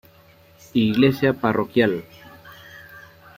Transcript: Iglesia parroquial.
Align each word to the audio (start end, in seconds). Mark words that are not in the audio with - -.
Iglesia 0.73 1.31
parroquial. 1.33 2.03